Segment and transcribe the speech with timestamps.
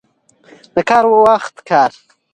[0.73, 1.91] د کار وخت کار.